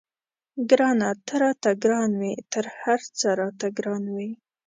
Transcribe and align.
ګرانه 0.69 1.09
ته 1.25 1.35
راته 1.41 1.69
ګران 1.83 2.11
وې 2.21 2.33
تر 2.53 2.65
هر 2.79 2.99
څه 3.17 3.27
راته 3.41 3.67
ګران 3.77 4.03
وې. 4.15 4.29